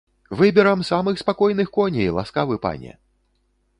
[0.39, 2.97] Выберам самых спакойных коней, ласкавы пане!